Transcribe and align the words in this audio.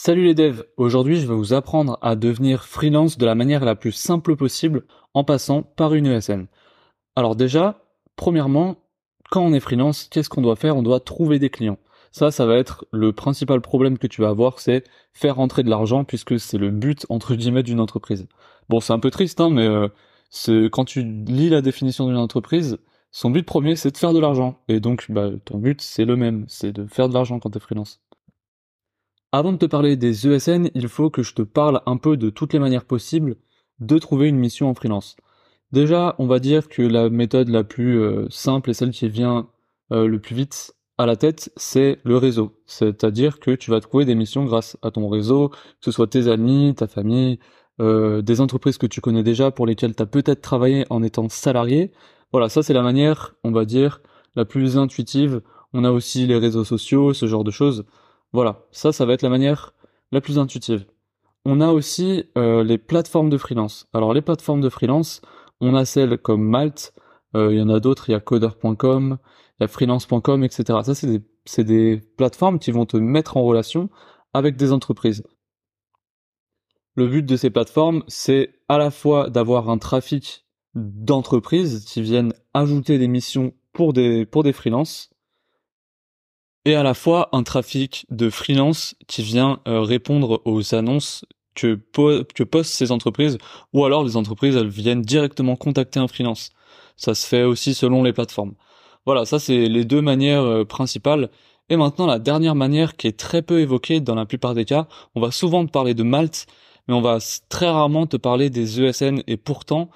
Salut 0.00 0.22
les 0.22 0.34
devs, 0.36 0.62
aujourd'hui 0.76 1.16
je 1.16 1.26
vais 1.26 1.34
vous 1.34 1.54
apprendre 1.54 1.98
à 2.02 2.14
devenir 2.14 2.66
freelance 2.66 3.18
de 3.18 3.26
la 3.26 3.34
manière 3.34 3.64
la 3.64 3.74
plus 3.74 3.90
simple 3.90 4.36
possible 4.36 4.84
en 5.12 5.24
passant 5.24 5.64
par 5.64 5.92
une 5.92 6.06
ESN. 6.06 6.46
Alors 7.16 7.34
déjà, 7.34 7.82
premièrement, 8.14 8.76
quand 9.28 9.42
on 9.42 9.52
est 9.52 9.58
freelance, 9.58 10.04
qu'est-ce 10.04 10.28
qu'on 10.28 10.40
doit 10.40 10.54
faire? 10.54 10.76
On 10.76 10.84
doit 10.84 11.00
trouver 11.00 11.40
des 11.40 11.50
clients. 11.50 11.80
Ça, 12.12 12.30
ça 12.30 12.46
va 12.46 12.58
être 12.58 12.86
le 12.92 13.12
principal 13.12 13.60
problème 13.60 13.98
que 13.98 14.06
tu 14.06 14.20
vas 14.20 14.28
avoir, 14.28 14.60
c'est 14.60 14.84
faire 15.14 15.34
rentrer 15.34 15.64
de 15.64 15.68
l'argent 15.68 16.04
puisque 16.04 16.38
c'est 16.38 16.58
le 16.58 16.70
but 16.70 17.04
entre 17.08 17.34
guillemets 17.34 17.64
d'une 17.64 17.80
entreprise. 17.80 18.28
Bon, 18.68 18.78
c'est 18.78 18.92
un 18.92 19.00
peu 19.00 19.10
triste, 19.10 19.40
hein, 19.40 19.50
mais 19.50 19.66
euh, 19.66 20.68
quand 20.68 20.84
tu 20.84 21.02
lis 21.02 21.48
la 21.50 21.60
définition 21.60 22.06
d'une 22.06 22.18
entreprise, 22.18 22.78
son 23.10 23.30
but 23.30 23.42
premier 23.42 23.74
c'est 23.74 23.90
de 23.90 23.96
faire 23.96 24.12
de 24.12 24.20
l'argent. 24.20 24.60
Et 24.68 24.78
donc, 24.78 25.10
bah, 25.10 25.30
ton 25.44 25.58
but 25.58 25.82
c'est 25.82 26.04
le 26.04 26.14
même, 26.14 26.44
c'est 26.46 26.70
de 26.70 26.86
faire 26.86 27.08
de 27.08 27.14
l'argent 27.14 27.40
quand 27.40 27.50
tu 27.50 27.58
es 27.58 27.60
freelance. 27.60 28.00
Avant 29.30 29.52
de 29.52 29.58
te 29.58 29.66
parler 29.66 29.96
des 29.96 30.26
ESN, 30.26 30.70
il 30.74 30.88
faut 30.88 31.10
que 31.10 31.22
je 31.22 31.34
te 31.34 31.42
parle 31.42 31.82
un 31.84 31.98
peu 31.98 32.16
de 32.16 32.30
toutes 32.30 32.54
les 32.54 32.58
manières 32.58 32.86
possibles 32.86 33.36
de 33.78 33.98
trouver 33.98 34.28
une 34.28 34.38
mission 34.38 34.70
en 34.70 34.74
freelance. 34.74 35.16
Déjà, 35.70 36.14
on 36.18 36.26
va 36.26 36.38
dire 36.38 36.68
que 36.68 36.80
la 36.80 37.10
méthode 37.10 37.50
la 37.50 37.62
plus 37.62 38.00
euh, 38.00 38.26
simple 38.30 38.70
et 38.70 38.74
celle 38.74 38.90
qui 38.90 39.06
vient 39.10 39.48
euh, 39.92 40.06
le 40.06 40.18
plus 40.18 40.34
vite 40.34 40.74
à 40.96 41.04
la 41.04 41.16
tête, 41.16 41.52
c'est 41.56 41.98
le 42.04 42.16
réseau. 42.16 42.58
C'est-à-dire 42.64 43.38
que 43.38 43.50
tu 43.50 43.70
vas 43.70 43.80
trouver 43.80 44.06
des 44.06 44.14
missions 44.14 44.46
grâce 44.46 44.78
à 44.80 44.90
ton 44.90 45.10
réseau, 45.10 45.50
que 45.50 45.56
ce 45.82 45.90
soit 45.90 46.06
tes 46.06 46.26
amis, 46.28 46.74
ta 46.74 46.86
famille, 46.86 47.38
euh, 47.80 48.22
des 48.22 48.40
entreprises 48.40 48.78
que 48.78 48.86
tu 48.86 49.02
connais 49.02 49.22
déjà 49.22 49.50
pour 49.50 49.66
lesquelles 49.66 49.94
tu 49.94 50.02
as 50.02 50.06
peut-être 50.06 50.40
travaillé 50.40 50.86
en 50.88 51.02
étant 51.02 51.28
salarié. 51.28 51.92
Voilà, 52.32 52.48
ça 52.48 52.62
c'est 52.62 52.72
la 52.72 52.82
manière, 52.82 53.34
on 53.44 53.52
va 53.52 53.66
dire, 53.66 54.00
la 54.36 54.46
plus 54.46 54.78
intuitive. 54.78 55.42
On 55.74 55.84
a 55.84 55.90
aussi 55.90 56.26
les 56.26 56.38
réseaux 56.38 56.64
sociaux, 56.64 57.12
ce 57.12 57.26
genre 57.26 57.44
de 57.44 57.50
choses. 57.50 57.84
Voilà, 58.32 58.66
ça, 58.70 58.92
ça 58.92 59.06
va 59.06 59.14
être 59.14 59.22
la 59.22 59.30
manière 59.30 59.74
la 60.12 60.20
plus 60.20 60.38
intuitive. 60.38 60.86
On 61.44 61.60
a 61.60 61.68
aussi 61.68 62.24
euh, 62.36 62.62
les 62.62 62.78
plateformes 62.78 63.30
de 63.30 63.38
freelance. 63.38 63.88
Alors 63.92 64.12
les 64.12 64.22
plateformes 64.22 64.60
de 64.60 64.68
freelance, 64.68 65.22
on 65.60 65.74
a 65.74 65.84
celles 65.84 66.18
comme 66.18 66.42
Malte, 66.42 66.92
euh, 67.34 67.52
il 67.52 67.58
y 67.58 67.62
en 67.62 67.68
a 67.68 67.80
d'autres, 67.80 68.08
il 68.08 68.12
y 68.12 68.14
a 68.14 68.20
coder.com, 68.20 69.18
il 69.58 69.62
y 69.62 69.64
a 69.64 69.68
freelance.com, 69.68 70.44
etc. 70.44 70.80
Ça, 70.82 70.94
c'est 70.94 71.64
des, 71.64 72.00
plateformes 72.16 72.58
qui 72.58 72.70
vont 72.70 72.86
te 72.86 72.96
mettre 72.96 73.36
en 73.36 73.42
relation 73.42 73.88
avec 74.34 74.56
des 74.56 74.72
entreprises. 74.72 75.22
Le 76.94 77.06
but 77.06 77.24
de 77.24 77.36
ces 77.36 77.50
plateformes, 77.50 78.02
c'est 78.08 78.60
à 78.68 78.76
la 78.76 78.90
fois 78.90 79.30
d'avoir 79.30 79.70
un 79.70 79.78
trafic 79.78 80.44
d'entreprises 80.74 81.84
qui 81.84 82.02
viennent 82.02 82.32
ajouter 82.54 82.98
des 82.98 83.08
missions 83.08 83.54
pour 83.72 83.92
des, 83.92 84.26
pour 84.26 84.42
des 84.42 84.52
freelances, 84.52 85.10
à 86.74 86.82
la 86.82 86.94
fois 86.94 87.28
un 87.32 87.42
trafic 87.42 88.06
de 88.10 88.30
freelance 88.30 88.94
qui 89.06 89.22
vient 89.22 89.60
euh, 89.68 89.80
répondre 89.80 90.42
aux 90.44 90.74
annonces 90.74 91.24
que, 91.54 91.78
que 92.34 92.44
postent 92.44 92.72
ces 92.72 92.92
entreprises, 92.92 93.38
ou 93.72 93.84
alors 93.84 94.04
les 94.04 94.16
entreprises 94.16 94.56
elles 94.56 94.68
viennent 94.68 95.02
directement 95.02 95.56
contacter 95.56 95.98
un 95.98 96.08
freelance. 96.08 96.50
Ça 96.96 97.14
se 97.14 97.26
fait 97.26 97.42
aussi 97.42 97.74
selon 97.74 98.02
les 98.02 98.12
plateformes. 98.12 98.54
Voilà, 99.06 99.24
ça 99.24 99.38
c'est 99.38 99.68
les 99.68 99.84
deux 99.84 100.02
manières 100.02 100.42
euh, 100.42 100.64
principales. 100.64 101.30
Et 101.70 101.76
maintenant 101.76 102.06
la 102.06 102.18
dernière 102.18 102.54
manière 102.54 102.96
qui 102.96 103.06
est 103.06 103.18
très 103.18 103.42
peu 103.42 103.60
évoquée 103.60 104.00
dans 104.00 104.14
la 104.14 104.26
plupart 104.26 104.54
des 104.54 104.64
cas, 104.64 104.86
on 105.14 105.20
va 105.20 105.30
souvent 105.30 105.66
te 105.66 105.70
parler 105.70 105.94
de 105.94 106.02
Malte, 106.02 106.46
mais 106.86 106.94
on 106.94 107.00
va 107.00 107.18
très 107.48 107.68
rarement 107.68 108.06
te 108.06 108.16
parler 108.16 108.50
des 108.50 108.80
ESN 108.80 109.22
et 109.26 109.36
pourtant 109.36 109.90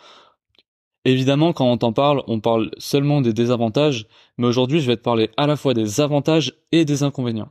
Évidemment, 1.04 1.52
quand 1.52 1.66
on 1.66 1.78
t'en 1.78 1.92
parle, 1.92 2.22
on 2.28 2.40
parle 2.40 2.70
seulement 2.78 3.20
des 3.20 3.32
désavantages, 3.32 4.06
mais 4.38 4.46
aujourd'hui, 4.46 4.80
je 4.80 4.86
vais 4.86 4.96
te 4.96 5.02
parler 5.02 5.30
à 5.36 5.46
la 5.46 5.56
fois 5.56 5.74
des 5.74 6.00
avantages 6.00 6.54
et 6.70 6.84
des 6.84 7.02
inconvénients. 7.02 7.50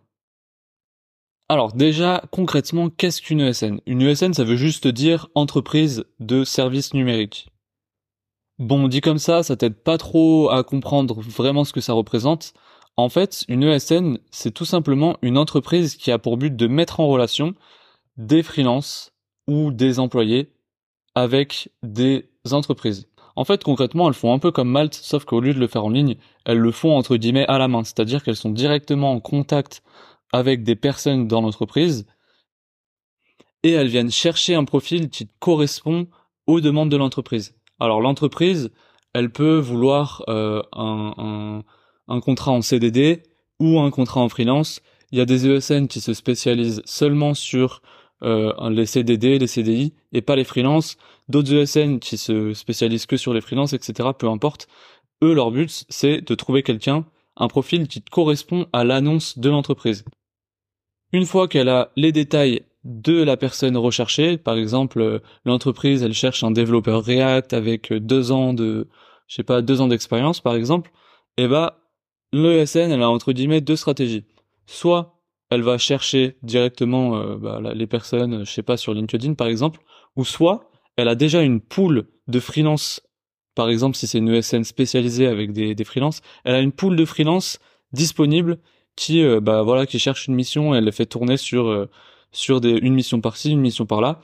Alors 1.50 1.74
déjà, 1.74 2.24
concrètement, 2.32 2.90
qu'est-ce 2.90 3.22
qu'une 3.22 3.42
ESN 3.42 3.82
Une 3.86 4.02
ESN, 4.04 4.34
ça 4.34 4.46
veut 4.46 4.56
juste 4.56 4.88
dire 4.88 5.28
entreprise 5.36 6.06
de 6.22 6.46
services 6.46 6.94
numériques. 6.94 7.50
Bon, 8.58 8.88
dit 8.88 9.02
comme 9.02 9.18
ça, 9.18 9.44
ça 9.44 9.58
t'aide 9.58 9.76
pas 9.76 9.98
trop 9.98 10.50
à 10.50 10.64
comprendre 10.64 11.20
vraiment 11.20 11.66
ce 11.66 11.74
que 11.74 11.82
ça 11.82 11.92
représente. 11.92 12.54
En 12.96 13.10
fait, 13.10 13.44
une 13.50 13.64
ESN, 13.64 14.20
c'est 14.32 14.54
tout 14.54 14.64
simplement 14.64 15.18
une 15.22 15.38
entreprise 15.38 15.98
qui 15.98 16.12
a 16.12 16.20
pour 16.20 16.38
but 16.38 16.56
de 16.56 16.68
mettre 16.68 17.02
en 17.02 17.08
relation 17.08 17.54
des 18.16 18.44
freelances 18.44 19.12
ou 19.48 19.72
des 19.72 20.00
employés 20.00 20.54
avec 21.16 21.70
des 21.84 22.30
entreprises. 22.52 23.08
En 23.36 23.46
fait, 23.46 23.64
concrètement, 23.64 24.08
elles 24.08 24.14
font 24.14 24.34
un 24.34 24.40
peu 24.40 24.52
comme 24.52 24.70
Malte, 24.70 24.94
sauf 24.96 25.26
qu'au 25.26 25.40
lieu 25.40 25.54
de 25.54 25.60
le 25.60 25.68
faire 25.68 25.86
en 25.86 25.90
ligne, 25.90 26.16
elles 26.46 26.58
le 26.58 26.72
font 26.72 26.98
entre 26.98 27.16
guillemets 27.18 27.48
à 27.48 27.58
la 27.58 27.68
main, 27.68 27.84
c'est-à-dire 27.84 28.24
qu'elles 28.24 28.36
sont 28.36 28.50
directement 28.52 29.12
en 29.12 29.20
contact 29.20 29.84
avec 30.34 30.64
des 30.64 30.76
personnes 30.76 31.28
dans 31.28 31.42
l'entreprise 31.42 32.06
et 33.64 33.72
elles 33.72 33.88
viennent 33.88 34.12
chercher 34.12 34.56
un 34.56 34.66
profil 34.66 35.10
qui 35.10 35.30
correspond 35.40 36.08
aux 36.48 36.62
demandes 36.62 36.90
de 36.90 36.98
l'entreprise. 36.98 37.56
Alors 37.80 38.02
l'entreprise, 38.02 38.72
elle 39.14 39.32
peut 39.32 39.58
vouloir 39.58 40.24
euh, 40.30 40.62
un, 40.74 41.64
un, 42.08 42.20
contrat 42.22 42.52
en 42.52 42.62
CDD 42.62 43.24
ou 43.60 43.80
un 43.80 43.92
contrat 43.92 44.22
en 44.22 44.30
freelance. 44.30 44.82
Il 45.12 45.18
y 45.18 45.22
a 45.22 45.26
des 45.26 45.48
ESN 45.48 45.88
qui 45.88 46.02
se 46.02 46.14
spécialisent 46.14 46.82
seulement 46.86 47.34
sur 47.34 47.82
euh, 48.24 48.70
les 48.70 48.86
CDD, 48.86 49.40
les 49.40 49.48
CDI 49.48 49.94
et 50.14 50.22
pas 50.22 50.36
les 50.36 50.44
freelances. 50.44 50.98
D'autres 51.30 51.54
ESN 51.54 52.00
qui 52.00 52.18
se 52.18 52.54
spécialisent 52.54 53.06
que 53.06 53.18
sur 53.18 53.34
les 53.34 53.42
freelances, 53.42 53.74
etc. 53.74 54.10
Peu 54.18 54.28
importe. 54.28 54.68
Eux, 55.24 55.34
leur 55.34 55.52
but, 55.52 55.86
c'est 55.90 56.22
de 56.22 56.36
trouver 56.36 56.64
quelqu'un, 56.64 57.06
un 57.38 57.48
profil 57.48 57.88
qui 57.88 58.02
correspond 58.02 58.68
à 58.74 58.84
l'annonce 58.84 59.38
de 59.38 59.50
l'entreprise. 59.50 60.04
Une 61.14 61.26
fois 61.26 61.48
qu'elle 61.48 61.70
a 61.70 61.92
les 61.96 62.12
détails 62.12 62.64
de 62.84 63.22
la 63.22 63.38
personne 63.38 63.78
recherchée, 63.78 64.38
par 64.38 64.56
exemple, 64.56 65.02
euh, 65.02 65.20
l'entreprise, 65.46 66.02
elle 66.04 66.14
cherche 66.14 66.44
un 66.44 66.52
développeur 66.52 67.04
React 67.04 67.54
avec 67.54 67.94
deux 67.94 68.32
ans 68.32 68.54
de, 68.54 68.88
je 69.28 69.36
sais 69.36 69.44
pas, 69.44 69.62
deux 69.62 69.82
ans 69.82 69.88
d'expérience, 69.88 70.42
par 70.42 70.56
exemple, 70.56 70.92
eh 71.38 71.48
bah, 71.48 71.82
l'ESN, 72.34 72.92
elle 72.92 73.02
a 73.02 73.10
entre 73.10 73.34
guillemets 73.34 73.62
deux 73.62 73.76
stratégies. 73.76 74.26
Soit 74.66 75.21
elle 75.52 75.62
va 75.62 75.78
chercher 75.78 76.38
directement 76.42 77.18
euh, 77.18 77.36
bah, 77.36 77.62
les 77.76 77.86
personnes, 77.86 78.46
je 78.46 78.52
sais 78.52 78.64
pas, 78.64 78.78
sur 78.78 78.94
LinkedIn 78.94 79.36
par 79.36 79.48
exemple, 79.48 79.82
ou 80.16 80.26
soit 80.26 80.72
elle 80.96 81.10
a 81.10 81.16
déjà 81.16 81.42
une 81.42 81.60
pool 81.60 82.08
de 82.28 82.40
freelance, 82.40 83.02
par 83.54 83.70
exemple 83.70 83.98
si 83.98 84.08
c'est 84.08 84.18
une 84.18 84.30
ESN 84.30 84.64
spécialisée 84.64 85.28
avec 85.28 85.52
des, 85.52 85.84
freelances, 85.84 86.22
elle 86.46 86.56
a 86.56 86.62
une 86.62 86.72
pool 86.72 86.96
de 86.96 87.06
freelance 87.06 87.60
disponible 87.92 88.60
qui, 88.96 89.24
euh, 89.24 89.42
bah 89.42 89.66
qui 89.86 90.00
cherche 90.00 90.28
une 90.28 90.36
mission, 90.36 90.74
elle 90.74 90.86
les 90.86 90.92
fait 90.92 91.06
tourner 91.06 91.36
sur 91.38 91.68
euh, 91.68 91.90
une 92.50 92.94
mission 92.94 93.20
par-ci, 93.20 93.52
une 93.52 93.60
mission 93.60 93.86
par-là. 93.86 94.22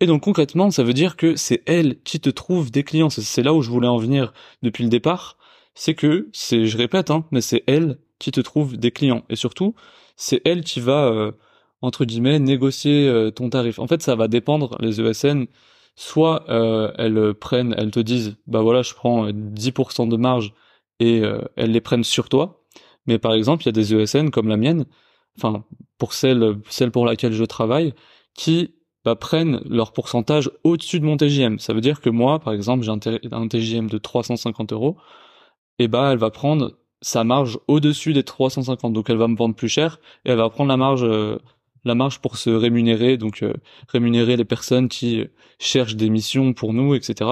Et 0.00 0.06
donc 0.06 0.24
concrètement, 0.24 0.72
ça 0.72 0.82
veut 0.82 0.92
dire 0.92 1.16
que 1.16 1.36
c'est 1.36 1.62
elle 1.66 2.00
qui 2.02 2.18
te 2.18 2.30
trouve 2.30 2.72
des 2.72 2.82
clients. 2.82 3.10
C'est 3.10 3.42
là 3.44 3.54
où 3.54 3.62
je 3.62 3.70
voulais 3.70 3.86
en 3.86 3.96
venir 3.96 4.32
depuis 4.62 4.82
le 4.82 4.90
départ. 4.90 5.38
C'est 5.74 5.94
que, 5.94 6.28
c'est, 6.32 6.66
je 6.66 6.76
répète, 6.76 7.10
hein, 7.10 7.24
mais 7.30 7.40
c'est 7.40 7.62
elle 7.68 7.98
qui 8.18 8.32
te 8.32 8.40
trouve 8.40 8.76
des 8.76 8.90
clients. 8.90 9.24
Et 9.28 9.36
surtout, 9.36 9.74
c'est 10.16 10.42
elle 10.44 10.62
qui 10.62 10.80
va 10.80 11.06
euh, 11.06 11.32
entre 11.82 12.04
guillemets 12.04 12.38
négocier 12.38 13.08
euh, 13.08 13.30
ton 13.30 13.50
tarif. 13.50 13.78
En 13.78 13.86
fait, 13.86 14.02
ça 14.02 14.14
va 14.16 14.28
dépendre 14.28 14.76
les 14.80 15.00
ESN. 15.00 15.46
Soit 15.96 16.48
euh, 16.50 16.92
elles 16.98 17.34
prennent, 17.34 17.74
elles 17.78 17.92
te 17.92 18.00
disent, 18.00 18.36
bah 18.46 18.62
voilà, 18.62 18.82
je 18.82 18.94
prends 18.94 19.28
10% 19.28 20.08
de 20.08 20.16
marge 20.16 20.52
et 21.00 21.22
elles 21.56 21.70
les 21.72 21.80
prennent 21.80 22.04
sur 22.04 22.28
toi. 22.28 22.64
Mais 23.06 23.18
par 23.18 23.34
exemple, 23.34 23.62
il 23.64 23.66
y 23.66 23.68
a 23.68 23.72
des 23.72 23.94
ESN 23.94 24.30
comme 24.30 24.48
la 24.48 24.56
mienne, 24.56 24.86
enfin 25.38 25.64
pour 25.98 26.12
celle 26.14 26.60
pour 26.92 27.06
laquelle 27.06 27.32
je 27.32 27.44
travaille, 27.44 27.94
qui 28.34 28.74
bah, 29.04 29.16
prennent 29.16 29.60
leur 29.66 29.92
pourcentage 29.92 30.50
au-dessus 30.64 30.98
de 30.98 31.04
mon 31.04 31.16
TJM. 31.16 31.58
Ça 31.58 31.74
veut 31.74 31.80
dire 31.80 32.00
que 32.00 32.10
moi, 32.10 32.38
par 32.38 32.52
exemple, 32.52 32.84
j'ai 32.84 32.90
un, 32.90 33.48
TJM 33.48 33.88
de 33.88 33.98
350 33.98 34.72
euros, 34.72 34.96
et 35.78 35.88
bah 35.88 36.10
elle 36.12 36.18
va 36.18 36.30
prendre 36.30 36.78
sa 37.04 37.22
marge 37.22 37.58
au-dessus 37.68 38.14
des 38.14 38.22
350. 38.22 38.92
Donc 38.92 39.10
elle 39.10 39.18
va 39.18 39.28
me 39.28 39.36
vendre 39.36 39.54
plus 39.54 39.68
cher 39.68 40.00
et 40.24 40.30
elle 40.30 40.38
va 40.38 40.48
prendre 40.48 40.68
la 40.68 40.76
marge 40.76 41.04
euh, 41.04 41.38
la 41.84 41.94
marge 41.94 42.20
pour 42.20 42.38
se 42.38 42.48
rémunérer, 42.48 43.18
donc 43.18 43.42
euh, 43.42 43.52
rémunérer 43.88 44.36
les 44.36 44.46
personnes 44.46 44.88
qui 44.88 45.26
cherchent 45.58 45.96
des 45.96 46.08
missions 46.08 46.54
pour 46.54 46.72
nous, 46.72 46.94
etc. 46.94 47.30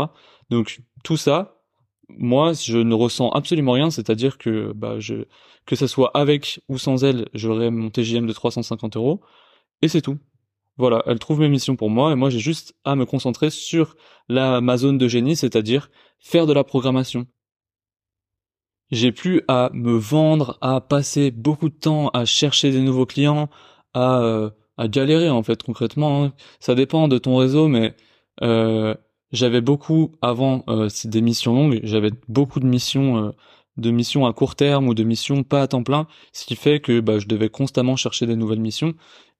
Donc 0.51 0.81
tout 1.03 1.17
ça, 1.17 1.63
moi, 2.09 2.53
je 2.53 2.77
ne 2.77 2.95
ressens 2.95 3.31
absolument 3.31 3.73
rien, 3.73 3.91
c'est-à-dire 3.91 4.37
que 4.37 4.73
bah, 4.75 5.01
je, 5.01 5.25
que 5.65 5.75
ça 5.75 5.89
soit 5.89 6.11
avec 6.13 6.61
ou 6.69 6.77
sans 6.77 7.03
elle, 7.03 7.29
j'aurai 7.33 7.71
mon 7.71 7.89
TJM 7.89 8.27
de 8.27 8.33
350 8.35 8.97
euros, 8.97 9.23
et 9.81 9.89
c'est 9.89 10.03
tout. 10.03 10.19
Voilà, 10.77 11.03
elle 11.07 11.19
trouve 11.19 11.41
mes 11.41 11.49
missions 11.49 11.77
pour 11.77 11.89
moi, 11.89 12.13
et 12.13 12.15
moi 12.15 12.29
j'ai 12.29 12.39
juste 12.39 12.75
à 12.85 12.95
me 12.95 13.07
concentrer 13.07 13.49
sur 13.49 13.97
la, 14.29 14.61
ma 14.61 14.77
zone 14.77 14.99
de 14.99 15.09
génie, 15.09 15.37
c'est-à-dire 15.37 15.91
faire 16.19 16.47
de 16.47 16.53
la 16.53 16.65
programmation. 16.65 17.27
J'ai 18.93 19.11
plus 19.13 19.43
à 19.49 19.71
me 19.75 19.95
vendre, 19.97 20.59
à 20.61 20.81
passer 20.81 21.31
beaucoup 21.33 21.69
de 21.71 21.75
temps 21.75 22.09
à 22.11 22.25
chercher 22.27 22.71
des 22.71 22.81
nouveaux 22.81 23.07
clients, 23.07 23.49
à, 23.95 24.21
euh, 24.21 24.51
à 24.77 24.87
galérer 24.89 25.31
en 25.31 25.43
fait 25.43 25.63
concrètement. 25.63 26.25
Hein. 26.25 26.33
Ça 26.61 26.75
dépend 26.75 27.09
de 27.09 27.19
ton 27.19 27.37
réseau, 27.37 27.69
mais 27.69 27.95
euh, 28.43 28.95
j'avais 29.33 29.63
beaucoup 29.63 30.13
avant 30.23 30.65
euh, 30.69 30.89
des 31.05 31.23
missions 31.23 31.55
longues, 31.55 31.81
j'avais 31.85 32.11
beaucoup 32.29 32.61
de 32.61 32.67
missions, 32.67 33.29
euh, 33.29 33.33
de 33.79 33.91
missions 33.91 34.27
à 34.27 34.33
court 34.35 34.57
terme 34.57 34.89
ou 34.89 34.95
de 34.95 35.05
missions 35.05 35.43
pas 35.43 35.63
à 35.63 35.69
temps 35.69 35.83
plein, 35.83 36.07
ce 36.33 36.45
qui 36.45 36.57
fait 36.57 36.81
que 36.81 37.01
bah, 37.01 37.19
je 37.19 37.27
devais 37.27 37.49
constamment 37.49 37.97
chercher 37.97 38.27
des 38.27 38.37
nouvelles 38.37 38.61
missions. 38.61 38.95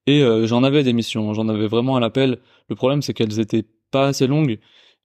Et 0.07 0.23
euh, 0.23 0.47
j'en 0.47 0.63
avais 0.63 0.83
des 0.83 0.93
missions, 0.93 1.33
j'en 1.33 1.47
avais 1.47 1.67
vraiment 1.67 1.95
à 1.95 1.99
l'appel. 1.99 2.39
Le 2.69 2.75
problème 2.75 3.01
c'est 3.03 3.13
qu'elles 3.13 3.39
étaient 3.39 3.65
pas 3.91 4.07
assez 4.07 4.27
longues 4.27 4.59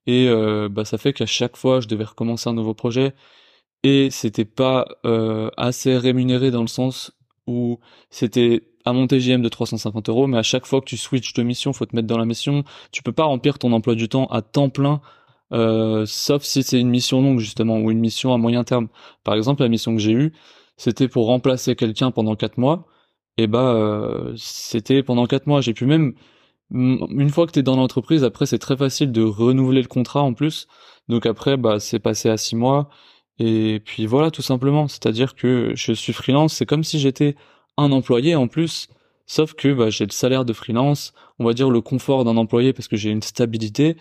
et 0.07 0.27
euh, 0.27 0.69
bah, 0.69 0.85
ça 0.85 0.97
fait 0.97 1.13
qu'à 1.13 1.25
chaque 1.27 1.55
fois 1.57 1.81
je 1.81 1.87
devais 1.87 2.03
recommencer 2.03 2.49
un 2.49 2.53
nouveau 2.53 2.73
projet 2.73 3.13
et 3.83 4.09
c'était 4.11 4.45
pas 4.45 4.87
assez 5.57 5.97
rémunéré 5.97 6.51
dans 6.51 6.61
le 6.61 6.67
sens 6.67 7.11
où 7.47 7.79
c'était 8.09 8.63
à 8.85 8.93
mon 8.93 9.07
TGM 9.07 9.41
de 9.41 9.49
350 9.49 10.09
euros, 10.09 10.27
mais 10.27 10.37
à 10.37 10.43
chaque 10.43 10.65
fois 10.65 10.81
que 10.81 10.85
tu 10.85 10.97
switches 10.97 11.33
de 11.33 11.43
mission, 11.43 11.73
faut 11.73 11.85
te 11.85 11.95
mettre 11.95 12.07
dans 12.07 12.17
la 12.17 12.25
mission. 12.25 12.63
Tu 12.91 13.03
peux 13.03 13.11
pas 13.11 13.25
remplir 13.25 13.59
ton 13.59 13.71
emploi 13.73 13.95
du 13.95 14.09
temps 14.09 14.25
à 14.27 14.41
temps 14.41 14.69
plein, 14.69 15.01
euh, 15.53 16.05
sauf 16.05 16.43
si 16.43 16.63
c'est 16.63 16.79
une 16.79 16.89
mission 16.89 17.21
longue 17.21 17.39
justement 17.39 17.79
ou 17.79 17.91
une 17.91 17.99
mission 17.99 18.33
à 18.33 18.37
moyen 18.37 18.63
terme. 18.63 18.87
Par 19.23 19.35
exemple, 19.35 19.63
la 19.63 19.69
mission 19.69 19.93
que 19.95 20.01
j'ai 20.01 20.11
eue, 20.13 20.33
c'était 20.77 21.07
pour 21.07 21.27
remplacer 21.27 21.75
quelqu'un 21.75 22.11
pendant 22.11 22.35
quatre 22.35 22.57
mois. 22.57 22.87
Et 23.37 23.47
bah, 23.47 23.73
euh, 23.75 24.33
c'était 24.37 25.03
pendant 25.03 25.25
quatre 25.27 25.47
mois. 25.47 25.61
J'ai 25.61 25.73
pu 25.73 25.85
même 25.85 26.13
une 26.71 27.29
fois 27.31 27.47
que 27.47 27.51
tu 27.51 27.59
es 27.59 27.63
dans 27.63 27.75
l'entreprise, 27.75 28.23
après 28.23 28.45
c'est 28.45 28.59
très 28.59 28.77
facile 28.77 29.11
de 29.11 29.23
renouveler 29.23 29.81
le 29.81 29.87
contrat 29.87 30.21
en 30.21 30.33
plus. 30.33 30.67
Donc 31.07 31.25
après, 31.25 31.57
bah 31.57 31.79
c'est 31.79 31.99
passé 31.99 32.29
à 32.29 32.37
six 32.37 32.55
mois. 32.55 32.89
Et 33.39 33.81
puis 33.83 34.05
voilà, 34.05 34.31
tout 34.31 34.41
simplement. 34.41 34.87
C'est-à-dire 34.87 35.35
que 35.35 35.73
je 35.75 35.93
suis 35.93 36.13
freelance. 36.13 36.53
C'est 36.53 36.65
comme 36.65 36.83
si 36.83 36.99
j'étais 36.99 37.35
un 37.77 37.91
employé 37.91 38.35
en 38.35 38.47
plus, 38.47 38.89
sauf 39.25 39.53
que 39.53 39.73
bah, 39.73 39.89
j'ai 39.89 40.05
le 40.05 40.11
salaire 40.11 40.45
de 40.45 40.53
freelance, 40.53 41.13
on 41.39 41.45
va 41.45 41.53
dire 41.53 41.69
le 41.69 41.81
confort 41.81 42.25
d'un 42.25 42.37
employé 42.37 42.73
parce 42.73 42.87
que 42.87 42.97
j'ai 42.97 43.09
une 43.09 43.21
stabilité. 43.21 43.95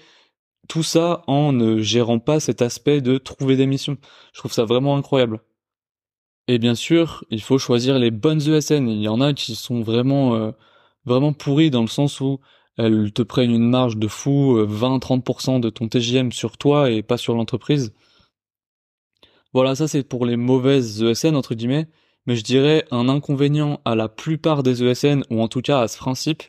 Tout 0.69 0.83
ça 0.83 1.23
en 1.29 1.53
ne 1.53 1.81
gérant 1.81 2.19
pas 2.19 2.41
cet 2.41 2.61
aspect 2.63 3.01
de 3.01 3.19
trouver 3.19 3.57
des 3.57 3.67
missions. 3.67 3.97
Je 4.35 4.41
trouve 4.41 4.53
ça 4.53 4.65
vraiment 4.65 4.97
incroyable. 4.97 5.41
Et 6.49 6.59
bien 6.59 6.75
sûr, 6.75 7.25
il 7.31 7.43
faut 7.43 7.59
choisir 7.59 7.99
les 7.99 8.11
bonnes 8.11 8.41
ESN. 8.41 8.89
Il 8.89 9.01
y 9.01 9.09
en 9.09 9.21
a 9.21 9.35
qui 9.35 9.55
sont 9.55 9.83
vraiment 9.83 10.35
euh, 10.35 10.51
vraiment 11.05 11.33
pourries 11.33 11.71
dans 11.71 11.83
le 11.83 11.89
sens 11.89 12.21
où 12.21 12.41
elles 12.77 13.13
te 13.13 13.23
prennent 13.23 13.51
une 13.51 13.69
marge 13.69 13.97
de 13.97 14.09
fou, 14.09 14.57
20-30% 14.59 15.57
euh, 15.57 15.59
de 15.61 15.71
ton 15.71 15.89
TGM 15.89 16.33
sur 16.33 16.57
toi 16.59 16.91
et 16.91 17.03
pas 17.03 17.17
sur 17.17 17.35
l'entreprise. 17.35 17.93
Voilà, 19.53 19.75
ça 19.75 19.89
c'est 19.89 20.03
pour 20.03 20.27
les 20.27 20.37
mauvaises 20.37 21.03
ESN 21.03 21.37
entre 21.37 21.55
guillemets 21.55 21.89
mais 22.29 22.37
je 22.37 22.45
dirais 22.45 22.85
un 22.91 23.09
inconvénient 23.09 23.81
à 23.87 23.95
la 23.95 24.11
plupart 24.11 24.63
des 24.63 24.85
ESN, 24.85 25.25
ou 25.31 25.41
en 25.41 25.49
tout 25.49 25.63
cas 25.63 25.81
à 25.81 25.89
ce 25.89 25.97
principe, 25.97 26.43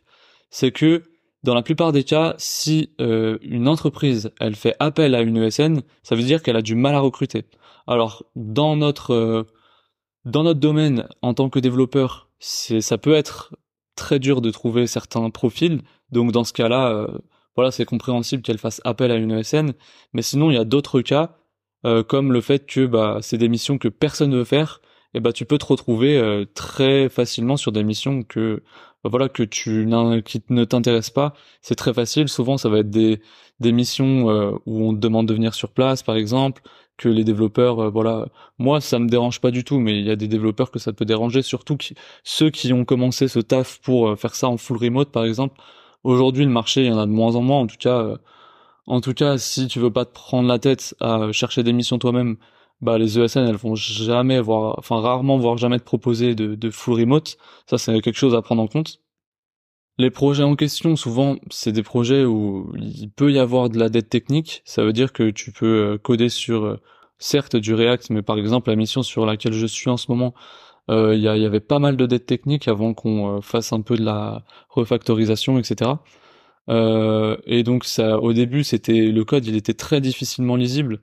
c'est 0.50 0.74
que 0.74 1.04
dans 1.44 1.54
la 1.54 1.62
plupart 1.62 1.94
des 1.94 2.04
cas, 2.04 2.36
si 2.38 2.92
euh, 3.00 3.38
une 3.42 3.70
entreprise 3.70 4.32
elle 4.42 4.58
fait 4.58 4.76
appel 4.80 5.16
à 5.16 5.22
une 5.22 5.38
ESN, 5.38 5.84
ça 6.04 6.16
veut 6.16 6.24
dire 6.24 6.44
qu'elle 6.44 6.58
a 6.58 6.62
du 6.62 6.76
mal 6.76 6.96
à 6.96 7.00
recruter. 7.00 7.46
Alors 7.88 8.26
dans 8.36 8.76
notre 8.76 9.14
euh, 9.14 9.44
domaine 10.26 11.08
en 11.22 11.34
tant 11.34 11.50
que 11.50 11.60
développeur, 11.60 12.30
ça 12.40 12.98
peut 12.98 13.14
être 13.14 13.56
très 13.96 14.20
dur 14.20 14.42
de 14.42 14.52
trouver 14.52 14.86
certains 14.86 15.30
profils. 15.30 15.82
Donc 16.12 16.34
dans 16.34 16.44
ce 16.44 16.52
cas-là, 16.52 16.90
euh, 16.90 17.08
voilà, 17.56 17.72
c'est 17.72 17.86
compréhensible 17.86 18.44
qu'elle 18.44 18.58
fasse 18.58 18.82
appel 18.84 19.12
à 19.12 19.16
une 19.16 19.32
ESN. 19.32 19.72
Mais 20.12 20.24
sinon, 20.24 20.52
il 20.52 20.56
y 20.56 20.58
a 20.58 20.66
d'autres 20.66 21.00
cas, 21.00 21.38
comme 21.84 22.34
le 22.34 22.42
fait 22.42 22.66
que 22.66 22.86
bah 22.86 23.20
c'est 23.22 23.38
des 23.38 23.50
missions 23.50 23.78
que 23.78 23.88
personne 23.88 24.32
ne 24.32 24.38
veut 24.38 24.44
faire 24.44 24.82
et 25.14 25.20
bah 25.20 25.34
tu 25.34 25.46
peux 25.46 25.58
te 25.58 25.66
retrouver 25.66 26.18
euh, 26.18 26.46
très 26.54 27.10
facilement 27.10 27.58
sur 27.58 27.72
des 27.72 27.84
missions 27.84 28.24
que 28.24 28.64
bah, 29.04 29.10
voilà 29.10 29.30
que 29.30 29.44
tu 29.44 29.88
qui 30.26 30.44
ne 30.50 30.66
t'intéressent 30.66 31.14
pas. 31.14 31.34
C'est 31.62 31.76
très 31.76 31.94
facile. 31.94 32.30
Souvent, 32.30 32.58
ça 32.58 32.70
va 32.70 32.80
être 32.80 32.90
des 32.90 33.22
des 33.60 33.72
missions 33.72 34.30
euh, 34.30 34.52
où 34.66 34.88
on 34.88 34.94
te 34.94 35.00
demande 35.00 35.28
de 35.28 35.34
venir 35.34 35.54
sur 35.54 35.72
place, 35.72 36.04
par 36.04 36.16
exemple, 36.16 36.62
que 36.98 37.10
les 37.10 37.24
développeurs, 37.24 37.80
euh, 37.80 37.90
voilà. 37.90 38.28
Moi, 38.58 38.82
ça 38.82 39.00
me 39.00 39.08
dérange 39.10 39.42
pas 39.42 39.52
du 39.52 39.64
tout, 39.64 39.80
mais 39.80 39.98
il 40.00 40.06
y 40.06 40.12
a 40.12 40.16
des 40.16 40.28
développeurs 40.28 40.72
que 40.72 40.80
ça 40.80 40.94
peut 40.94 41.06
déranger, 41.06 41.42
surtout 41.42 41.78
ceux 42.24 42.50
qui 42.52 42.72
ont 42.74 42.86
commencé 42.86 43.28
ce 43.28 43.40
taf 43.40 43.80
pour 43.82 44.18
faire 44.20 44.36
ça 44.36 44.48
en 44.48 44.58
full 44.58 44.78
remote, 44.78 45.12
par 45.12 45.26
exemple. 45.26 45.60
Aujourd'hui, 46.04 46.46
le 46.46 46.52
marché, 46.52 46.82
il 46.84 46.88
y 46.88 46.92
en 46.92 47.00
a 47.00 47.06
de 47.06 47.12
moins 47.12 47.36
en 47.36 47.42
moins. 47.42 47.60
En 47.60 47.68
tout 47.68 47.78
cas, 47.78 48.18
en 48.90 49.02
tout 49.02 49.14
cas, 49.14 49.38
si 49.38 49.68
tu 49.68 49.80
veux 49.80 49.92
pas 49.92 50.06
te 50.06 50.14
prendre 50.14 50.48
la 50.48 50.60
tête 50.60 50.96
à 51.00 51.32
chercher 51.32 51.64
des 51.64 51.74
missions 51.74 52.00
toi-même 52.00 52.38
bah 52.82 52.98
les 52.98 53.20
ESN 53.20 53.40
elles 53.40 53.56
vont 53.56 53.76
jamais 53.76 54.40
voir, 54.40 54.76
enfin 54.78 55.00
rarement 55.02 55.38
voir 55.38 55.58
jamais 55.58 55.80
te 55.80 55.84
proposer 55.84 56.36
de, 56.36 56.70
full 56.72 57.00
remote. 57.02 57.38
Ça 57.70 57.78
c'est 57.78 58.00
quelque 58.02 58.18
chose 58.18 58.36
à 58.36 58.42
prendre 58.42 58.62
en 58.62 58.68
compte. 58.68 59.00
Les 59.98 60.12
projets 60.12 60.44
en 60.44 60.56
question, 60.56 60.96
souvent, 60.96 61.36
c'est 61.52 61.74
des 61.74 61.84
projets 61.84 62.24
où 62.24 62.72
il 62.78 63.12
peut 63.12 63.34
y 63.34 63.40
avoir 63.40 63.70
de 63.70 63.78
la 63.78 63.90
dette 63.90 64.10
technique. 64.10 64.62
Ça 64.64 64.82
veut 64.84 64.94
dire 64.94 65.12
que 65.12 65.30
tu 65.30 65.52
peux 65.52 65.66
euh, 65.66 65.98
coder 65.98 66.30
sur, 66.30 66.64
euh, 66.64 66.80
certes, 67.18 67.58
du 67.58 67.74
React, 67.74 68.12
mais 68.12 68.22
par 68.22 68.38
exemple, 68.38 68.70
la 68.70 68.78
mission 68.78 69.04
sur 69.04 69.26
laquelle 69.26 69.52
je 69.52 69.66
suis 69.66 69.90
en 69.90 69.98
ce 69.98 70.10
moment, 70.10 70.34
euh, 70.90 71.16
il 71.16 71.20
y, 71.20 71.24
y, 71.26 71.46
avait 71.46 71.60
pas 71.60 71.80
mal 71.80 71.98
de 71.98 72.06
dettes 72.06 72.28
techniques 72.28 72.70
avant 72.70 72.94
qu'on 72.94 73.42
fasse 73.42 73.74
un 73.74 73.82
peu 73.82 73.98
de 73.98 74.06
la 74.06 74.46
refactorisation, 74.70 75.60
etc. 75.60 75.92
et 76.70 77.64
donc, 77.64 77.86
ça, 77.86 78.20
au 78.20 78.34
début, 78.34 78.64
c'était 78.64 79.08
le 79.12 79.26
code, 79.26 79.46
il 79.46 79.56
était 79.56 79.74
très 79.74 80.02
difficilement 80.02 80.56
lisible. 80.56 81.02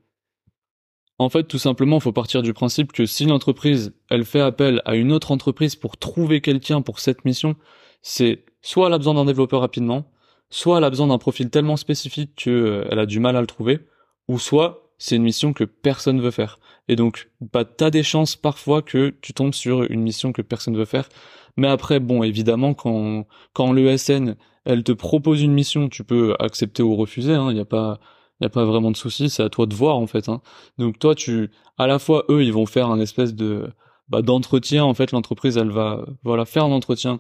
En 1.19 1.29
fait, 1.31 1.45
tout 1.45 1.59
simplement, 1.59 1.97
il 1.97 2.03
faut 2.03 2.13
partir 2.13 2.43
du 2.43 2.53
principe 2.53 2.93
que 2.93 3.07
si 3.07 3.25
l'entreprise, 3.25 3.95
elle 4.11 4.25
fait 4.25 4.41
appel 4.41 4.83
à 4.85 4.97
une 4.97 5.13
autre 5.13 5.33
entreprise 5.33 5.75
pour 5.75 5.97
trouver 5.97 6.41
quelqu'un 6.41 6.83
pour 6.83 7.01
cette 7.01 7.25
mission, 7.25 7.57
c'est 8.03 8.45
soit 8.61 8.89
elle 8.89 8.95
a 8.95 8.99
besoin 8.99 9.15
d'un 9.15 9.25
développeur 9.25 9.61
rapidement, 9.61 10.11
soit 10.51 10.79
elle 10.79 10.85
a 10.85 10.91
besoin 10.91 11.07
d'un 11.07 11.19
profil 11.19 11.49
tellement 11.49 11.77
spécifique 11.77 12.35
qu'elle 12.37 12.53
euh, 12.53 13.01
a 13.01 13.07
du 13.07 13.19
mal 13.19 13.37
à 13.37 13.41
le 13.41 13.47
trouver, 13.47 13.81
ou 14.29 14.39
soit 14.39 14.93
c'est 14.99 15.17
une 15.17 15.23
mission 15.23 15.53
que 15.55 15.65
personne 15.65 16.21
veut 16.21 16.31
faire. 16.31 16.59
Et 16.89 16.97
donc, 16.97 17.31
bah, 17.53 17.65
t'as 17.65 17.91
des 17.91 18.03
chances 18.03 18.37
parfois 18.37 18.83
que 18.83 19.15
tu 19.21 19.33
tombes 19.33 19.55
sur 19.55 19.83
une 19.91 20.03
mission 20.03 20.33
que 20.33 20.43
personne 20.43 20.77
veut 20.77 20.85
faire. 20.85 21.09
Mais 21.57 21.69
après, 21.69 22.01
bon, 22.01 22.23
évidemment, 22.23 22.75
quand, 22.75 23.27
quand 23.53 23.73
l'ESN, 23.73 24.37
elle 24.65 24.85
te 24.85 24.93
propose 24.93 25.43
une 25.43 25.53
mission, 25.53 25.89
tu 25.89 26.05
peux 26.05 26.35
accepter 26.39 26.83
ou 26.83 26.97
refuser, 26.97 27.33
il 27.33 27.37
hein, 27.37 27.53
n'y 27.53 27.61
a 27.61 27.65
pas, 27.65 27.99
il 28.41 28.47
a 28.47 28.51
pas 28.51 28.65
vraiment 28.65 28.91
de 28.91 28.97
souci, 28.97 29.31
c'est 29.31 29.43
à 29.43 29.49
toi 29.49 29.67
de 29.67 29.75
voir 29.75 29.97
en 29.97 30.07
fait. 30.07 30.29
Hein. 30.29 30.43
Donc 30.79 30.99
toi, 30.99 31.15
tu, 31.15 31.51
à 31.79 31.87
la 31.87 31.99
fois 31.99 32.25
eux, 32.29 32.43
ils 32.45 32.53
vont 32.53 32.67
faire 32.67 32.91
un 32.91 33.01
espèce 33.01 33.35
de 33.35 33.71
bah, 34.09 34.23
d'entretien. 34.23 34.85
En 34.85 34.95
fait, 34.95 35.13
l'entreprise, 35.13 35.57
elle 35.57 35.71
va 35.71 36.05
voilà 36.25 36.45
faire 36.45 36.65
un 36.65 36.73
entretien 36.73 37.19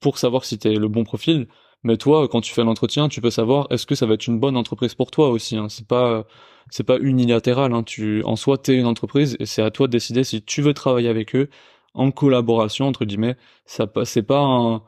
pour 0.00 0.18
savoir 0.18 0.44
si 0.44 0.58
t'es 0.58 0.74
le 0.74 0.88
bon 0.88 1.04
profil. 1.04 1.48
Mais 1.84 1.96
toi, 1.96 2.28
quand 2.28 2.40
tu 2.40 2.52
fais 2.52 2.62
l'entretien, 2.64 3.08
tu 3.08 3.20
peux 3.20 3.30
savoir 3.30 3.66
est-ce 3.70 3.86
que 3.86 3.94
ça 3.94 4.06
va 4.06 4.14
être 4.14 4.26
une 4.26 4.38
bonne 4.38 4.56
entreprise 4.56 4.94
pour 4.94 5.10
toi 5.10 5.30
aussi. 5.30 5.56
Hein. 5.56 5.68
C'est 5.68 5.86
pas 5.86 6.26
c'est 6.70 6.84
pas 6.84 6.98
unilatéral. 7.00 7.72
Hein. 7.72 7.82
Tu 7.82 8.22
en 8.24 8.36
soi, 8.36 8.58
t'es 8.58 8.76
une 8.76 8.86
entreprise 8.86 9.36
et 9.40 9.46
c'est 9.46 9.62
à 9.62 9.70
toi 9.70 9.86
de 9.88 9.92
décider 9.92 10.24
si 10.24 10.42
tu 10.42 10.62
veux 10.62 10.74
travailler 10.74 11.08
avec 11.08 11.34
eux 11.34 11.48
en 11.94 12.10
collaboration 12.12 12.86
entre 12.86 13.04
guillemets. 13.04 13.36
Ça 13.66 13.86
c'est 14.04 14.22
pas 14.22 14.40
un 14.40 14.82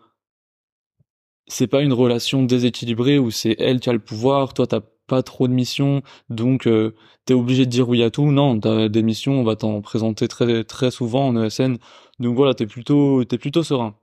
c'est 1.47 1.67
pas 1.67 1.83
une 1.83 1.93
relation 1.93 2.43
déséquilibrée 2.43 3.19
où 3.19 3.31
c'est 3.31 3.57
elle 3.59 3.81
qui 3.81 3.91
a 3.91 3.93
le 3.93 3.99
pouvoir, 3.99 4.55
toi 4.55 4.67
t'as 4.67 4.81
pas 5.07 5.23
trop 5.23 5.49
de 5.49 5.53
missions, 5.53 6.03
donc 6.31 6.67
euh, 6.67 6.95
t'es 7.27 7.35
obligé 7.35 7.67
de 7.67 7.71
dire 7.71 7.89
oui 7.89 8.03
à 8.03 8.11
tout. 8.11 8.31
Non, 8.33 8.59
t'as 8.59 8.89
des 8.89 9.03
missions, 9.03 9.35
on 9.41 9.45
va 9.45 9.57
t'en 9.57 9.81
présenter 9.83 10.29
très 10.29 10.65
très 10.65 10.91
souvent 10.91 11.29
en 11.29 11.43
ESN. 11.43 11.77
Donc 12.21 12.37
voilà, 12.37 12.55
t'es 12.55 12.67
plutôt 12.67 13.25
t'es 13.25 13.39
plutôt 13.39 13.63
serein. 13.63 13.97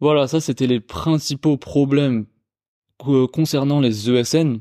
Voilà, 0.00 0.26
ça 0.28 0.40
c'était 0.40 0.66
les 0.66 0.80
principaux 0.80 1.56
problèmes 1.56 2.26
concernant 3.32 3.80
les 3.80 4.10
ESN. 4.10 4.58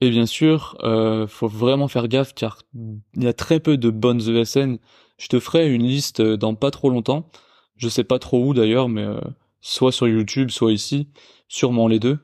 Et 0.00 0.10
bien 0.10 0.26
sûr, 0.26 0.76
euh, 0.84 1.26
faut 1.26 1.48
vraiment 1.48 1.88
faire 1.88 2.08
gaffe 2.08 2.34
car 2.34 2.58
il 2.74 3.24
y 3.24 3.26
a 3.26 3.32
très 3.32 3.58
peu 3.58 3.76
de 3.76 3.90
bonnes 3.90 4.20
ESN. 4.20 4.78
Je 5.18 5.28
te 5.28 5.40
ferai 5.40 5.72
une 5.72 5.82
liste 5.82 6.22
dans 6.22 6.54
pas 6.54 6.70
trop 6.70 6.88
longtemps. 6.88 7.28
Je 7.76 7.88
sais 7.88 8.04
pas 8.04 8.18
trop 8.18 8.44
où 8.44 8.54
d'ailleurs, 8.54 8.88
mais 8.88 9.02
euh, 9.02 9.20
soit 9.60 9.92
sur 9.92 10.06
YouTube, 10.06 10.50
soit 10.50 10.72
ici, 10.72 11.08
sûrement 11.48 11.88
les 11.88 11.98
deux. 11.98 12.18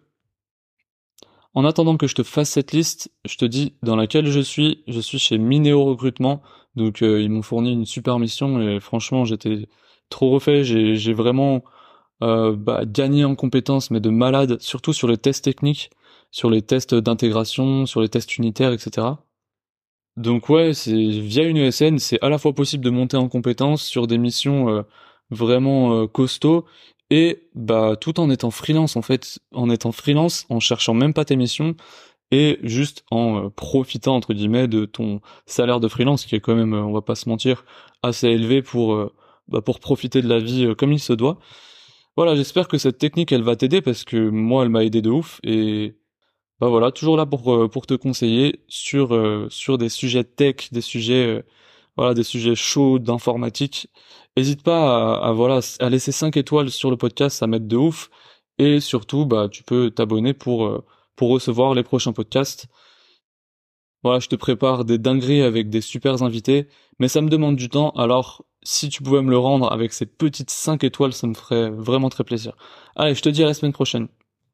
En 1.55 1.65
attendant 1.65 1.97
que 1.97 2.07
je 2.07 2.15
te 2.15 2.23
fasse 2.25 2.51
cette 2.51 2.73
liste, 2.73 3.13
je 3.25 3.37
te 3.37 3.45
dis 3.45 3.75
dans 3.83 3.97
laquelle 3.97 4.27
je 4.27 4.41
suis. 4.41 4.83
Je 4.89 5.01
suis 5.01 5.19
chez 5.19 5.39
Minéo 5.39 5.85
Recrutement. 5.85 6.43
Donc 6.77 7.03
euh, 7.03 7.21
ils 7.21 7.31
m'ont 7.31 7.43
fourni 7.43 7.73
une 7.73 7.87
super 7.87 8.19
mission 8.19 8.61
et 8.61 8.81
franchement 8.81 9.25
j'étais 9.25 9.69
trop 10.11 10.31
refait. 10.31 10.65
J'ai 10.65 11.13
vraiment 11.13 11.63
euh, 12.23 12.55
bah, 12.57 12.85
gagné 12.87 13.25
en 13.25 13.35
compétences 13.35 13.91
mais 13.91 14.01
de 14.01 14.11
malade, 14.11 14.61
surtout 14.61 14.93
sur 14.93 15.09
les 15.09 15.19
tests 15.19 15.45
techniques, 15.45 15.91
sur 16.31 16.51
les 16.51 16.63
tests 16.63 16.95
d'intégration, 16.95 17.87
sur 17.87 18.01
les 18.01 18.09
tests 18.09 18.37
unitaires, 18.39 18.73
etc. 18.73 19.17
Donc 20.17 20.49
ouais, 20.49 20.75
c'est 20.75 20.93
via 20.93 21.45
une 21.45 21.57
ESN, 21.57 21.99
c'est 21.99 22.21
à 22.23 22.29
la 22.29 22.39
fois 22.39 22.53
possible 22.55 22.85
de 22.85 22.91
monter 22.91 23.17
en 23.17 23.29
compétence 23.29 23.83
sur 23.83 24.07
des 24.07 24.19
missions 24.19 24.69
euh, 24.69 24.83
vraiment 25.31 26.03
euh, 26.03 26.07
costauds 26.07 26.65
et 27.11 27.49
bah 27.55 27.97
tout 28.01 28.21
en 28.21 28.31
étant 28.31 28.51
freelance 28.51 28.97
en 28.97 29.03
fait, 29.03 29.41
en 29.53 29.71
étant 29.71 29.91
freelance, 29.93 30.47
en 30.51 30.61
cherchant 30.61 30.95
même 30.95 31.15
pas 31.15 31.25
tes 31.25 31.37
missions 31.37 31.75
et 32.31 32.59
juste 32.63 33.05
en 33.11 33.47
euh, 33.47 33.51
profitant 33.51 34.15
entre 34.17 34.35
guillemets 34.35 34.69
de 34.69 34.85
ton 34.85 35.21
salaire 35.47 35.81
de 35.81 35.89
freelance 35.89 36.25
qui 36.27 36.37
est 36.37 36.41
quand 36.41 36.55
même, 36.55 36.75
on 36.75 36.93
va 36.93 37.03
pas 37.03 37.17
se 37.17 37.29
mentir, 37.29 37.65
assez 38.03 38.29
élevé 38.29 38.63
pour 38.63 38.97
bah, 39.49 39.63
pour 39.63 39.81
profiter 39.81 40.23
de 40.23 40.29
la 40.29 40.39
vie 40.39 40.75
comme 40.77 40.93
il 40.93 41.01
se 41.01 41.13
doit. 41.13 41.39
Voilà, 42.17 42.37
j'espère 42.37 42.69
que 42.69 42.79
cette 42.79 42.99
technique 42.99 43.33
elle 43.33 43.43
va 43.43 43.57
t'aider 43.57 43.83
parce 43.83 44.05
que 44.05 44.29
moi 44.29 44.63
elle 44.63 44.69
m'a 44.69 44.85
aidé 44.85 45.03
de 45.03 45.11
ouf 45.11 45.41
et 45.43 45.97
bah 46.61 46.69
voilà, 46.69 46.93
toujours 46.93 47.17
là 47.17 47.27
pour 47.27 47.53
euh, 47.55 47.69
pour 47.69 47.87
te 47.87 47.95
conseiller 47.95 48.65
sur 48.69 49.15
euh, 49.15 49.49
sur 49.51 49.79
des 49.79 49.89
sujets 49.89 50.25
tech, 50.25 50.73
des 50.73 50.81
sujets 50.81 51.27
euh, 51.27 51.43
voilà, 51.97 52.15
des 52.15 52.25
sujets 52.25 52.55
chauds 52.57 52.99
d'informatique. 53.01 53.89
N'hésite 54.37 54.63
pas 54.63 55.17
à, 55.17 55.33
voilà 55.33 55.61
à 55.81 55.91
laisser 55.91 56.13
5 56.13 56.37
étoiles 56.37 56.71
sur 56.71 56.91
le 56.91 56.97
podcast, 56.97 57.39
ça 57.39 57.47
m'aide 57.49 57.69
de 57.69 57.77
ouf. 57.77 58.11
Et 58.59 58.81
surtout, 58.81 59.27
bah 59.27 59.49
tu 59.51 59.65
peux 59.65 59.91
t'abonner 59.91 60.35
pour 60.35 60.85
pour 61.17 61.31
recevoir 61.31 61.75
les 61.75 61.83
prochains 61.85 62.13
podcasts. 62.13 62.69
Voilà, 64.05 64.21
je 64.21 64.29
te 64.29 64.37
prépare 64.37 64.85
des 64.85 64.99
dingueries 64.99 65.43
avec 65.43 65.71
des 65.71 65.81
super 65.81 66.23
invités, 66.23 66.69
mais 66.99 67.09
ça 67.09 67.23
me 67.23 67.29
demande 67.31 67.57
du 67.57 67.71
temps. 67.71 67.91
Alors, 67.93 68.45
si 68.65 68.89
tu 68.89 69.03
pouvais 69.03 69.23
me 69.23 69.31
le 69.31 69.39
rendre 69.39 69.71
avec 69.73 69.93
ces 69.93 70.07
petites 70.07 70.51
5 70.51 70.85
étoiles, 70.85 71.13
ça 71.13 71.27
me 71.27 71.35
ferait 71.35 71.71
vraiment 71.71 72.09
très 72.09 72.25
plaisir. 72.25 72.57
Allez, 72.97 73.15
je 73.15 73.23
te 73.23 73.29
dis 73.29 73.43
à 73.43 73.47
la 73.47 73.55
semaine 73.55 73.73
prochaine. 73.73 74.09